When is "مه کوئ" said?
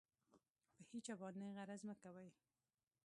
1.87-2.29